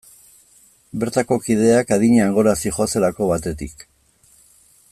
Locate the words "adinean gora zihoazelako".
1.97-3.31